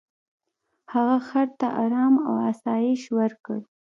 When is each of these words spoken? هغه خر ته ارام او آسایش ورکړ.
هغه 0.93 1.17
خر 1.27 1.47
ته 1.59 1.67
ارام 1.83 2.13
او 2.27 2.33
آسایش 2.51 3.01
ورکړ. 3.17 3.59